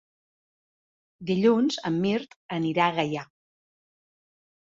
[1.31, 3.27] Dilluns en Mirt anirà a Gaià.